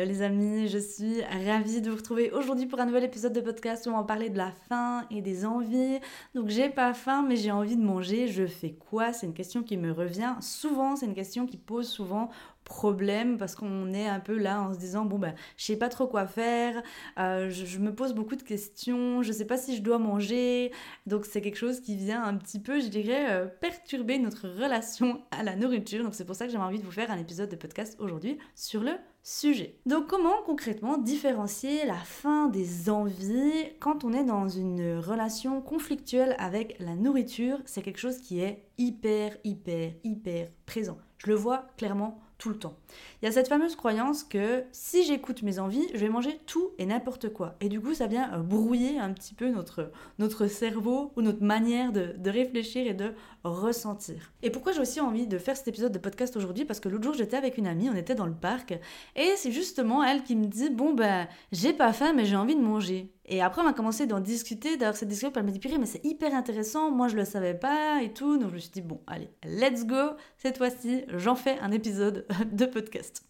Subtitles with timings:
[0.00, 3.40] Hello les amis, je suis ravie de vous retrouver aujourd'hui pour un nouvel épisode de
[3.42, 5.98] podcast où on va parler de la faim et des envies.
[6.34, 9.12] Donc j'ai pas faim mais j'ai envie de manger, je fais quoi?
[9.12, 12.30] C'est une question qui me revient souvent, c'est une question qui pose souvent
[12.70, 15.88] problème parce qu'on est un peu là en se disant bon ben je sais pas
[15.88, 16.82] trop quoi faire,
[17.18, 20.70] euh, je, me pose beaucoup de questions, je sais pas si je dois manger,
[21.06, 25.20] donc c'est quelque chose qui vient un petit peu je dirais euh, perturber notre relation
[25.32, 27.50] à la nourriture, donc c'est pour ça que j'avais envie de vous faire un épisode
[27.50, 28.92] de podcast aujourd'hui sur le
[29.24, 29.80] sujet.
[29.84, 36.36] Donc comment concrètement différencier la faim des envies quand on est dans une relation conflictuelle
[36.38, 37.58] avec la nourriture?
[37.64, 40.98] C'est quelque chose qui est hyper, hyper, hyper présent.
[41.18, 42.74] Je le vois clairement tout le temps.
[43.20, 46.70] Il y a cette fameuse croyance que si j'écoute mes envies, je vais manger tout
[46.78, 47.54] et n'importe quoi.
[47.60, 51.44] Et du coup, ça vient euh, brouiller un petit peu notre, notre cerveau ou notre
[51.44, 53.12] manière de, de réfléchir et de
[53.44, 54.32] ressentir.
[54.42, 56.64] Et pourquoi j'ai aussi envie de faire cet épisode de podcast aujourd'hui?
[56.64, 58.72] Parce que l'autre jour, j'étais avec une amie, on était dans le parc,
[59.16, 62.56] et c'est justement elle qui me dit, bon ben, j'ai pas faim, mais j'ai envie
[62.56, 63.12] de manger.
[63.32, 65.86] Et après, on a commencé d'en discuter, d'ailleurs cette discussion, elle m'a dit, purée, mais
[65.86, 68.38] c'est hyper intéressant, moi je le savais pas et tout.
[68.38, 72.26] Donc je me suis dit, bon, allez, let's go, cette fois-ci, j'en fais un épisode
[72.52, 73.22] de podcast.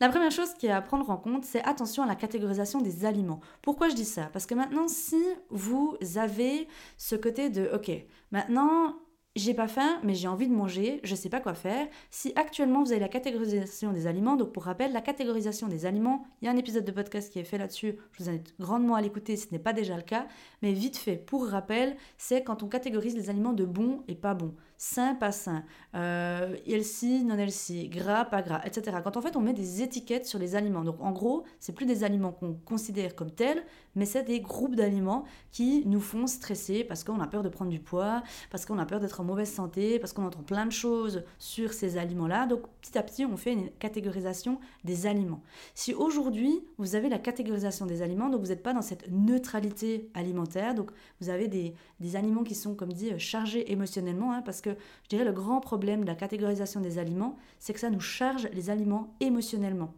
[0.00, 3.06] La première chose qui est à prendre en compte, c'est attention à la catégorisation des
[3.06, 3.40] aliments.
[3.62, 4.28] Pourquoi je dis ça?
[4.32, 6.68] Parce que maintenant, si vous avez
[6.98, 7.90] ce côté de, ok,
[8.30, 8.96] maintenant,
[9.36, 11.86] j'ai pas faim, mais j'ai envie de manger, je sais pas quoi faire.
[12.10, 16.26] Si actuellement vous avez la catégorisation des aliments, donc pour rappel, la catégorisation des aliments,
[16.42, 18.96] il y a un épisode de podcast qui est fait là-dessus, je vous invite grandement
[18.96, 20.26] à l'écouter ce n'est pas déjà le cas,
[20.62, 24.34] mais vite fait, pour rappel, c'est quand on catégorise les aliments de bons et pas
[24.34, 25.64] bons sain, pas sain,
[25.96, 28.98] euh, healthy, non healthy, gras, pas gras, etc.
[29.02, 30.84] Quand en fait on met des étiquettes sur les aliments.
[30.84, 33.64] Donc en gros, c'est plus des aliments qu'on considère comme tels,
[33.96, 37.72] mais c'est des groupes d'aliments qui nous font stresser parce qu'on a peur de prendre
[37.72, 40.72] du poids, parce qu'on a peur d'être en mauvaise santé, parce qu'on entend plein de
[40.72, 42.46] choses sur ces aliments-là.
[42.46, 45.42] Donc petit à petit, on fait une catégorisation des aliments.
[45.74, 50.10] Si aujourd'hui, vous avez la catégorisation des aliments, donc vous n'êtes pas dans cette neutralité
[50.14, 50.90] alimentaire, donc
[51.20, 54.70] vous avez des, des aliments qui sont, comme dit, chargés émotionnellement, hein, parce que
[55.04, 58.48] je dirais le grand problème de la catégorisation des aliments, c'est que ça nous charge
[58.52, 59.94] les aliments émotionnellement.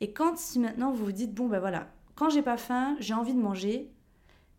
[0.00, 3.14] Et quand si maintenant vous vous dites, bon ben voilà, quand j'ai pas faim, j'ai
[3.14, 3.90] envie de manger,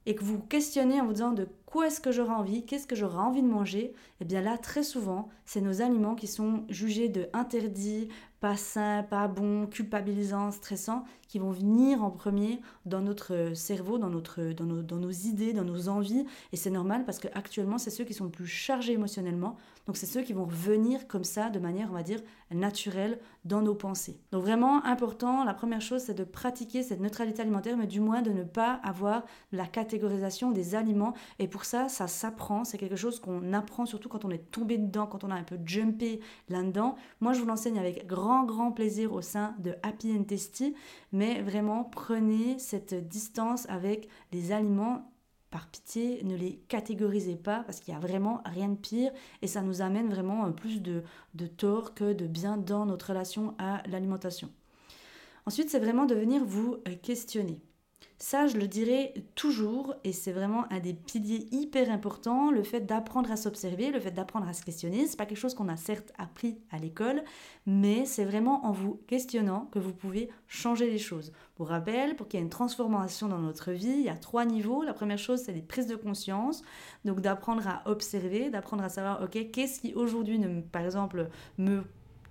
[0.08, 2.96] et que vous questionnez en vous disant de quoi est-ce que j'aurai envie, qu'est-ce que
[2.96, 6.64] j'aurai envie de manger, et eh bien là, très souvent, c'est nos aliments qui sont
[6.70, 8.08] jugés de interdits,
[8.40, 14.10] pas sains, pas bons, culpabilisants, stressants, qui vont venir en premier dans notre cerveau, dans,
[14.10, 16.26] notre, dans, nos, dans nos idées, dans nos envies.
[16.54, 19.58] Et c'est normal parce qu'actuellement, c'est ceux qui sont le plus chargés émotionnellement.
[19.88, 22.22] Donc c'est ceux qui vont revenir comme ça, de manière, on va dire,
[22.52, 24.20] naturelle dans nos pensées.
[24.32, 28.22] Donc vraiment important, la première chose, c'est de pratiquer cette neutralité alimentaire, mais du moins
[28.22, 31.14] de ne pas avoir la catégorisation des aliments.
[31.40, 34.78] Et pour ça, ça s'apprend, c'est quelque chose qu'on apprend surtout quand on est tombé
[34.78, 36.20] dedans, quand on a un peu jumpé
[36.50, 36.96] là-dedans.
[37.22, 40.76] Moi, je vous l'enseigne avec grand, grand plaisir au sein de Happy and Tasty
[41.12, 45.12] mais vraiment prenez cette distance avec les aliments.
[45.50, 49.48] Par pitié, ne les catégorisez pas parce qu'il n'y a vraiment rien de pire et
[49.48, 51.04] ça nous amène vraiment plus de,
[51.36, 54.52] de tort que de bien dans notre relation à l'alimentation.
[55.46, 57.62] Ensuite, c'est vraiment de venir vous euh, questionner.
[58.20, 62.82] Ça, je le dirais toujours, et c'est vraiment un des piliers hyper importants, le fait
[62.82, 65.06] d'apprendre à s'observer, le fait d'apprendre à se questionner.
[65.06, 67.24] C'est pas quelque chose qu'on a certes appris à l'école,
[67.68, 71.32] mais c'est vraiment en vous questionnant que vous pouvez changer les choses.
[71.54, 74.46] Pour rappel, pour qu'il y ait une transformation dans notre vie, il y a trois
[74.46, 74.82] niveaux.
[74.82, 76.64] La première chose, c'est les prises de conscience,
[77.06, 80.40] donc d'apprendre à observer, d'apprendre à savoir, ok, qu'est-ce qui aujourd'hui,
[80.72, 81.84] par exemple, me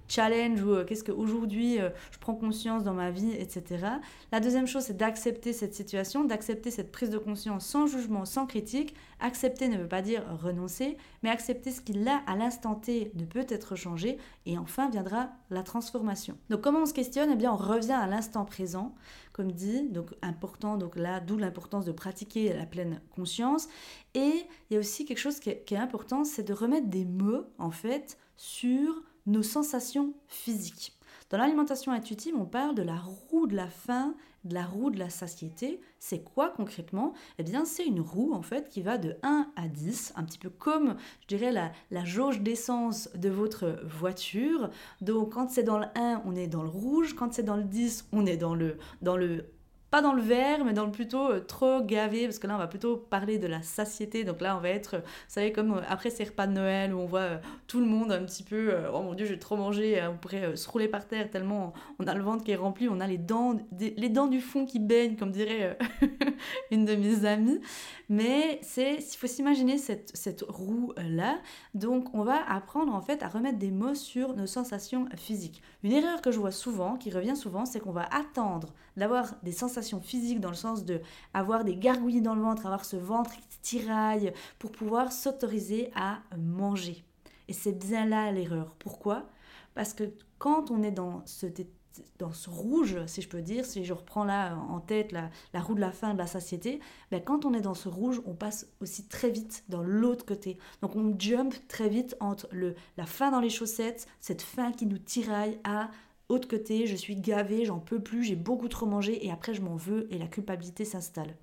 [0.08, 3.86] challenge ou euh, qu'est-ce qu'aujourd'hui euh, je prends conscience dans ma vie, etc.
[4.32, 8.46] La deuxième chose, c'est d'accepter cette situation, d'accepter cette prise de conscience sans jugement, sans
[8.46, 8.94] critique.
[9.20, 13.24] Accepter ne veut pas dire renoncer, mais accepter ce qui là, à l'instant T, ne
[13.24, 14.18] peut être changé.
[14.44, 16.36] Et enfin viendra la transformation.
[16.50, 17.30] Donc comment on se questionne?
[17.32, 18.94] Eh bien, on revient à l'instant présent,
[19.32, 23.68] comme dit, donc important, donc là, d'où l'importance de pratiquer la pleine conscience.
[24.14, 27.44] Et il y a aussi quelque chose qui est important, c'est de remettre des mots,
[27.58, 30.96] en fait, sur nos sensations physiques.
[31.30, 34.14] Dans l'alimentation intuitive, on parle de la roue de la faim,
[34.44, 35.80] de la roue de la satiété.
[35.98, 37.14] C'est quoi concrètement?
[37.38, 40.38] Eh bien, c'est une roue en fait qui va de 1 à 10, un petit
[40.38, 44.70] peu comme, je dirais, la, la jauge d'essence de votre voiture.
[45.00, 47.14] Donc, quand c'est dans le 1, on est dans le rouge.
[47.14, 49.46] Quand c'est dans le 10, on est dans le, dans le
[49.90, 52.58] pas dans le verre, mais dans le plutôt euh, trop gavé, parce que là, on
[52.58, 54.24] va plutôt parler de la satiété.
[54.24, 56.92] Donc là, on va être, euh, vous savez, comme euh, après ces repas de Noël
[56.92, 60.02] où on voit tout le monde un petit peu, oh mon Dieu, j'ai trop mangé,
[60.08, 63.00] on pourrait se rouler par terre tellement on a le ventre qui est rempli, on
[63.00, 65.78] a les dents, les dents du fond qui baignent, comme dirait
[66.70, 67.60] une de mes amies.
[68.08, 71.38] Mais c'est, il faut s'imaginer cette, cette roue-là.
[71.74, 75.62] Donc, on va apprendre en fait à remettre des mots sur nos sensations physiques.
[75.82, 79.52] Une erreur que je vois souvent, qui revient souvent, c'est qu'on va attendre d'avoir des
[79.52, 81.00] sensations physiques dans le sens de
[81.34, 86.20] avoir des gargouilles dans le ventre, avoir ce ventre qui tiraille pour pouvoir s'autoriser à
[86.38, 87.04] manger.
[87.48, 88.74] Et c'est bien là l'erreur.
[88.78, 89.28] Pourquoi?
[89.74, 90.04] Parce que
[90.38, 91.46] quand on est dans ce,
[92.18, 95.60] dans ce rouge, si je peux dire, si je reprends là en tête la, la
[95.60, 98.34] roue de la faim, de la satiété, ben quand on est dans ce rouge, on
[98.34, 100.58] passe aussi très vite dans l'autre côté.
[100.82, 104.86] Donc on jump très vite entre le, la faim dans les chaussettes, cette faim qui
[104.86, 105.90] nous tiraille, à
[106.28, 109.62] autre côté, je suis gavée, j'en peux plus, j'ai beaucoup trop mangé et après je
[109.62, 111.36] m'en veux et la culpabilité s'installe.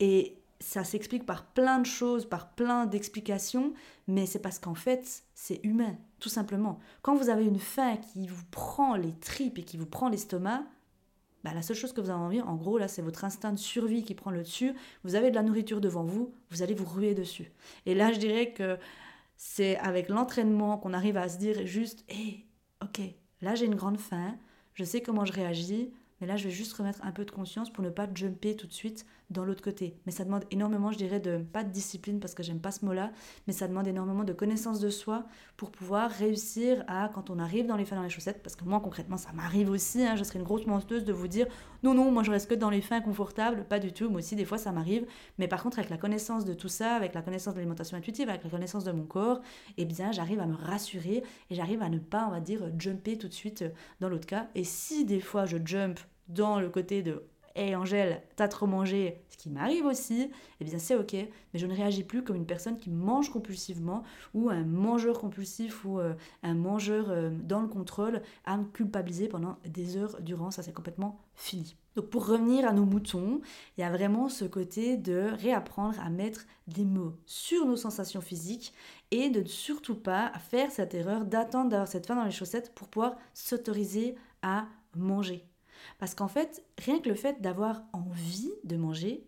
[0.00, 3.72] Et ça s'explique par plein de choses, par plein d'explications,
[4.06, 6.78] mais c'est parce qu'en fait, c'est humain, tout simplement.
[7.02, 10.64] Quand vous avez une faim qui vous prend les tripes et qui vous prend l'estomac,
[11.42, 13.58] bah, la seule chose que vous avez envie, en gros, là, c'est votre instinct de
[13.58, 14.74] survie qui prend le dessus.
[15.04, 17.50] Vous avez de la nourriture devant vous, vous allez vous ruer dessus.
[17.86, 18.78] Et là, je dirais que
[19.38, 22.44] c'est avec l'entraînement qu'on arrive à se dire juste, hé,
[22.82, 23.00] ok,
[23.42, 24.36] Là, j'ai une grande faim,
[24.74, 27.70] je sais comment je réagis, mais là, je vais juste remettre un peu de conscience
[27.70, 29.94] pour ne pas jumper tout de suite dans l'autre côté.
[30.06, 32.84] Mais ça demande énormément, je dirais, de pas de discipline parce que j'aime pas ce
[32.84, 33.12] mot-là,
[33.46, 35.24] mais ça demande énormément de connaissance de soi
[35.56, 38.64] pour pouvoir réussir à, quand on arrive dans les fins dans les chaussettes, parce que
[38.64, 41.46] moi concrètement ça m'arrive aussi, hein, je serais une grosse menteuse de vous dire
[41.82, 44.34] non, non, moi je reste que dans les fins confortables, pas du tout, moi aussi
[44.34, 45.06] des fois ça m'arrive,
[45.38, 48.28] mais par contre avec la connaissance de tout ça, avec la connaissance de l'alimentation intuitive,
[48.28, 49.40] avec la connaissance de mon corps,
[49.76, 53.16] eh bien j'arrive à me rassurer et j'arrive à ne pas, on va dire, jumper
[53.16, 53.64] tout de suite
[54.00, 54.48] dans l'autre cas.
[54.54, 57.22] Et si des fois je jump dans le côté de
[57.56, 60.30] Hé Angèle, t'as trop mangé, ce qui m'arrive aussi,
[60.60, 64.04] eh bien c'est ok, mais je ne réagis plus comme une personne qui mange compulsivement
[64.34, 69.26] ou un mangeur compulsif ou euh, un mangeur euh, dans le contrôle à me culpabiliser
[69.26, 71.76] pendant des heures durant, ça c'est complètement fini.
[71.96, 73.40] Donc pour revenir à nos moutons,
[73.76, 78.20] il y a vraiment ce côté de réapprendre à mettre des mots sur nos sensations
[78.20, 78.72] physiques
[79.10, 82.72] et de ne surtout pas faire cette erreur d'attendre d'avoir cette faim dans les chaussettes
[82.76, 84.66] pour pouvoir s'autoriser à
[84.96, 85.49] manger.
[85.98, 89.26] Parce qu'en fait, rien que le fait d'avoir envie de manger,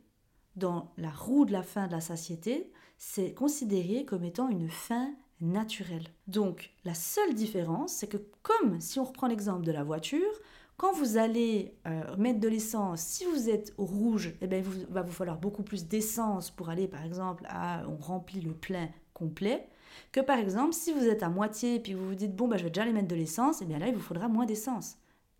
[0.56, 5.10] dans la roue de la faim de la satiété, c'est considéré comme étant une faim
[5.40, 6.06] naturelle.
[6.28, 10.30] Donc la seule différence, c'est que comme si on reprend l'exemple de la voiture,
[10.76, 14.86] quand vous allez euh, mettre de l'essence, si vous êtes au rouge, eh bien, il
[14.92, 18.88] va vous falloir beaucoup plus d'essence pour aller, par exemple, à on remplit le plein
[19.14, 19.68] complet,
[20.10, 22.56] que par exemple, si vous êtes à moitié et puis vous vous dites, bon, bah,
[22.56, 24.46] je vais déjà aller mettre de l'essence, et eh bien là, il vous faudra moins
[24.46, 24.96] d'essence.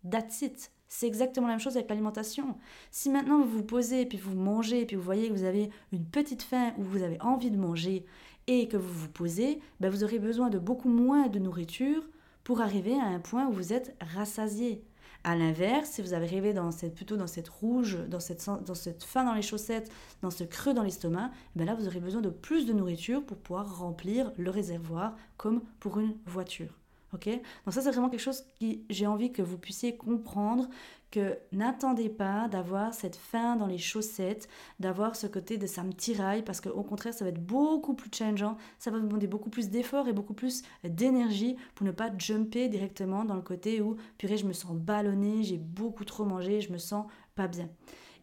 [0.09, 0.71] That's it.
[0.95, 2.55] C'est exactement la même chose avec l'alimentation.
[2.91, 6.05] Si maintenant vous vous posez puis vous mangez puis vous voyez que vous avez une
[6.05, 8.05] petite faim ou vous avez envie de manger
[8.45, 12.07] et que vous vous posez, ben vous aurez besoin de beaucoup moins de nourriture
[12.43, 14.83] pour arriver à un point où vous êtes rassasié.
[15.23, 19.03] À l'inverse, si vous arrivez dans cette, plutôt dans cette rouge, dans cette, dans cette
[19.03, 19.91] faim dans les chaussettes,
[20.21, 23.37] dans ce creux dans l'estomac, ben là vous aurez besoin de plus de nourriture pour
[23.37, 26.82] pouvoir remplir le réservoir comme pour une voiture.
[27.13, 30.67] Donc ça c'est vraiment quelque chose qui j'ai envie que vous puissiez comprendre
[31.11, 34.49] que n'attendez pas d'avoir cette faim dans les chaussettes,
[34.79, 38.09] d'avoir ce côté de ça me tiraille parce qu'au contraire ça va être beaucoup plus
[38.11, 42.67] challengeant, ça va demander beaucoup plus d'efforts et beaucoup plus d'énergie pour ne pas jumper
[42.67, 46.71] directement dans le côté où purée je me sens ballonnée, j'ai beaucoup trop mangé, je
[46.71, 47.69] me sens pas bien.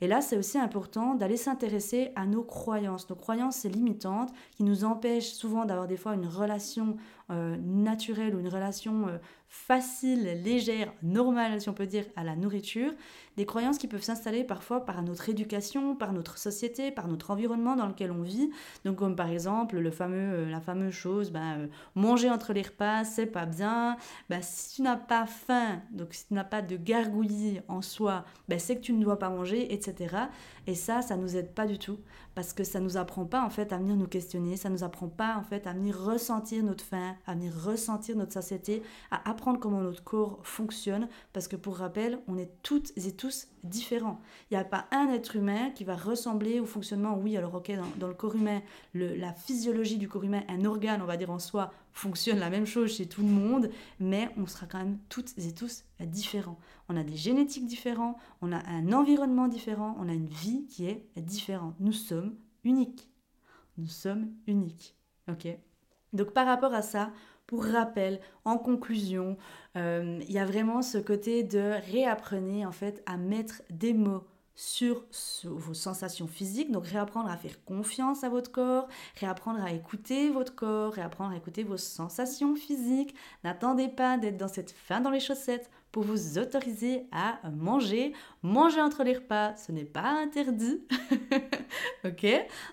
[0.03, 3.09] Et là, c'est aussi important d'aller s'intéresser à nos croyances.
[3.11, 6.97] Nos croyances limitantes qui nous empêchent souvent d'avoir des fois une relation
[7.31, 9.19] euh, naturelle ou une relation euh,
[9.49, 12.93] facile, légère, normale, si on peut dire, à la nourriture,
[13.37, 17.75] des croyances qui peuvent s'installer parfois par notre éducation, par notre société, par notre environnement
[17.77, 18.51] dans lequel on vit.
[18.85, 23.05] Donc comme par exemple le fameux, euh, la fameuse chose, ben, manger entre les repas,
[23.05, 23.97] c'est pas bien.
[24.29, 28.25] Ben, si tu n'as pas faim, donc si tu n'as pas de gargouillis en soi,
[28.49, 30.17] ben, c'est que tu ne dois pas manger, etc.
[30.67, 31.99] Et ça, ça nous aide pas du tout
[32.35, 35.09] parce que ça nous apprend pas en fait à venir nous questionner, ça nous apprend
[35.09, 39.59] pas en fait à venir ressentir notre faim, à venir ressentir notre satiété, à apprendre
[39.59, 44.21] comment notre corps fonctionne parce que pour rappel, on est toutes et tous différents.
[44.51, 47.73] Il n'y a pas un être humain qui va ressembler au fonctionnement, oui alors ok,
[47.99, 48.63] dans, le corps humain,
[48.95, 52.67] la physiologie du corps humain, un organe on va dire en soi, fonctionne la même
[52.67, 56.59] chose chez tout le monde, mais on sera quand même toutes et tous différents.
[56.89, 60.87] On a des génétiques différents, on a un environnement différent, on a une vie qui
[60.87, 61.75] est différente.
[61.81, 63.11] Nous sommes uniques.
[63.79, 64.97] Nous sommes uniques.
[65.29, 65.49] Ok
[66.13, 67.13] Donc par rapport à ça,
[67.47, 69.37] pour rappel, en conclusion,
[69.77, 74.25] euh, il y a vraiment ce côté de réapprenez en fait à mettre des mots
[74.61, 75.07] sur,
[75.45, 78.89] vos sensations physiques, donc réapprendre à faire confiance à votre corps,
[79.19, 83.15] réapprendre à écouter votre corps, réapprendre à écouter vos sensations physiques.
[83.43, 88.13] N'attendez pas d'être dans cette faim dans les chaussettes pour vous autoriser à manger.
[88.43, 90.87] Manger entre les repas, ce n'est pas interdit.
[92.05, 92.27] ok?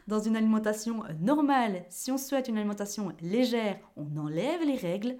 [0.07, 5.15] Dans une alimentation normale, si on souhaite une alimentation légère, on enlève les règles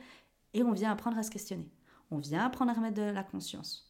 [0.54, 1.72] et on vient apprendre à se questionner.
[2.12, 3.87] On vient apprendre à remettre de la conscience.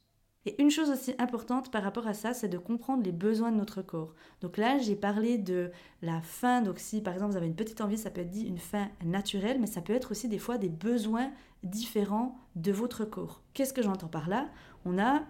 [0.47, 3.57] Et une chose aussi importante par rapport à ça, c'est de comprendre les besoins de
[3.57, 4.15] notre corps.
[4.39, 6.61] Donc là, j'ai parlé de la faim.
[6.61, 8.87] Donc si par exemple vous avez une petite envie, ça peut être dit une faim
[9.03, 11.31] naturelle, mais ça peut être aussi des fois des besoins
[11.63, 13.41] différents de votre corps.
[13.53, 14.47] Qu'est-ce que j'entends par là?
[14.85, 15.23] On a,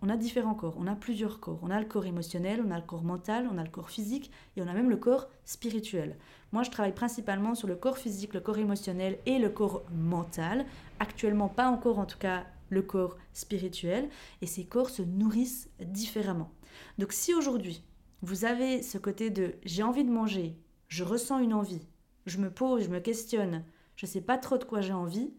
[0.00, 1.58] on a différents corps, on a plusieurs corps.
[1.60, 4.30] On a le corps émotionnel, on a le corps mental, on a le corps physique
[4.56, 6.16] et on a même le corps spirituel.
[6.52, 10.64] Moi, je travaille principalement sur le corps physique, le corps émotionnel et le corps mental.
[11.00, 14.08] Actuellement, pas encore en tout cas le corps spirituel,
[14.42, 16.50] et ces corps se nourrissent différemment.
[16.98, 17.82] Donc si aujourd'hui,
[18.22, 20.56] vous avez ce côté de j'ai envie de manger,
[20.88, 21.86] je ressens une envie,
[22.26, 23.64] je me pose, je me questionne,
[23.96, 25.32] je ne sais pas trop de quoi j'ai envie,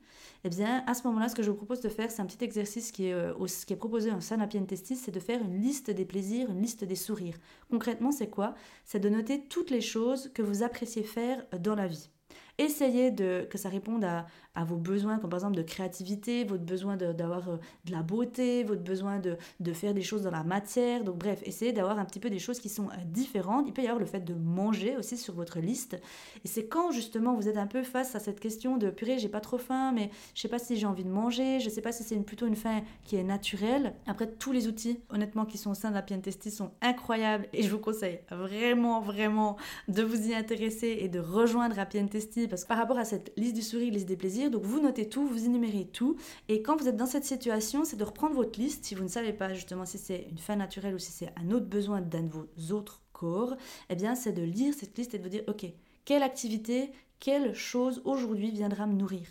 [0.43, 2.43] eh bien, à ce moment-là, ce que je vous propose de faire, c'est un petit
[2.43, 3.33] exercice qui est, euh,
[3.77, 7.37] proposé en Sanapien Testis, c'est de faire une liste des plaisirs, une liste des sourires.
[7.69, 8.53] Concrètement, c'est quoi?
[8.85, 12.09] C'est de noter toutes les choses que vous appréciez faire dans la vie.
[12.57, 16.63] Essayez de, que ça réponde à, à vos besoins, comme par exemple de créativité, votre
[16.63, 20.43] besoin d'avoir euh, de, la beauté, votre besoin de, de, faire des choses dans la
[20.43, 21.03] matière.
[21.03, 23.65] Donc bref, essayez d'avoir un petit peu des choses qui sont euh, différentes.
[23.67, 25.97] Il peut y avoir le fait de manger aussi sur votre liste.
[26.43, 29.29] Et c'est quand justement vous êtes un peu face à cette question de purée, j'ai
[29.29, 31.91] pas trop faim, mais je sais pas si j'ai envie de manger, je sais pas
[31.91, 33.93] si c'est plutôt une faim qui est naturelle.
[34.07, 36.01] Après, tous les outils, honnêtement, qui sont au sein de la
[36.49, 39.57] sont incroyables et je vous conseille vraiment, vraiment
[39.87, 43.33] de vous y intéresser et de rejoindre la PNTST parce que par rapport à cette
[43.37, 46.15] liste du sourire, liste des plaisirs, donc vous notez tout, vous énumérez tout.
[46.49, 48.85] Et quand vous êtes dans cette situation, c'est de reprendre votre liste.
[48.85, 51.51] Si vous ne savez pas justement si c'est une fin naturelle ou si c'est un
[51.51, 53.55] autre besoin d'un de vos autres corps,
[53.89, 55.65] eh bien c'est de lire cette liste et de vous dire, ok,
[56.05, 59.27] quelle activité, quelle chose aujourd'hui viendra me nourrir?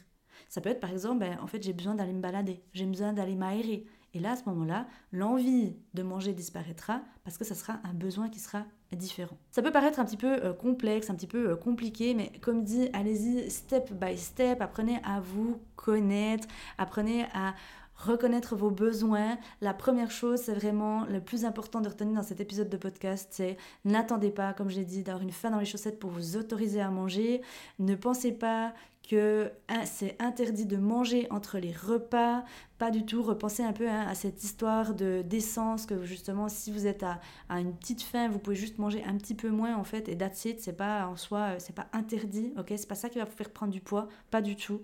[0.49, 3.13] Ça peut être par exemple, ben, en fait j'ai besoin d'aller me balader, j'ai besoin
[3.13, 3.87] d'aller m'aérer.
[4.17, 8.29] Et là, à ce moment-là, l'envie de manger disparaîtra parce que ça sera un besoin
[8.29, 9.37] qui sera différent.
[9.51, 12.63] Ça peut paraître un petit peu euh, complexe, un petit peu euh, compliqué, mais comme
[12.63, 16.47] dit, allez-y step by step, apprenez à vous connaître,
[16.79, 17.55] apprenez à
[17.97, 19.39] reconnaître vos besoins.
[19.61, 23.29] La première chose, c'est vraiment le plus important de retenir dans cet épisode de podcast,
[23.33, 26.81] c'est n'attendez pas, comme j'ai dit, d'avoir une faim dans les chaussettes pour vous autoriser
[26.81, 27.41] à manger.
[27.79, 28.75] Ne pensez pas
[29.09, 32.45] que hein, c'est interdit de manger entre les repas,
[32.79, 33.23] pas du tout.
[33.23, 37.21] Repensez un peu hein, à cette histoire de d'essence que justement si vous êtes à,
[37.61, 40.45] une petite faim, vous pouvez juste manger un petit peu moins en fait et that's
[40.45, 40.61] it.
[40.61, 42.73] C'est pas en soi, euh, c'est pas interdit, ok?
[42.77, 44.81] C'est pas ça qui va vous faire prendre du poids, pas du tout.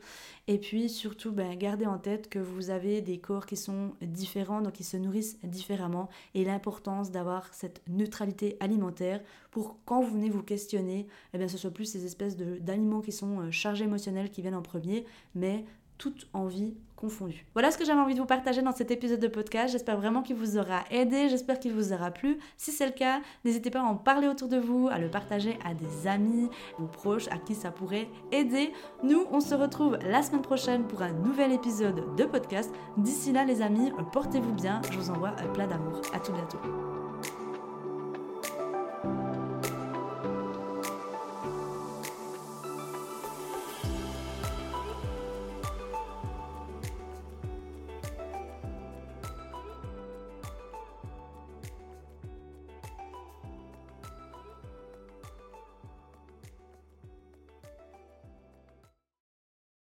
[0.47, 4.61] Et puis surtout, ben, gardez en tête que vous avez des corps qui sont différents,
[4.61, 10.31] donc qui se nourrissent différemment et l'importance d'avoir cette neutralité alimentaire pour quand vous venez
[10.31, 13.87] vous questionner, eh bien ce soit plus ces espèces d'aliments qui sont euh, chargés
[14.31, 15.65] qui viennent en premier, mais
[15.99, 17.47] toute envie confondue.
[17.55, 19.73] Voilà ce que j'avais envie de vous partager dans cet épisode de podcast.
[19.73, 22.39] J'espère vraiment qu'il vous aura aidé, j'espère qu'il vous aura plu.
[22.57, 25.59] Si c'est le cas, n'hésitez pas à en parler autour de vous, à le partager
[25.65, 26.49] à des amis
[26.79, 28.73] ou proches à qui ça pourrait aider.
[29.03, 32.71] Nous, on se retrouve la semaine prochaine pour un nouvel épisode de podcast.
[32.97, 34.81] D'ici là, les amis, portez-vous bien.
[34.91, 36.01] Je vous envoie plein d'amour.
[36.15, 37.10] À tout bientôt.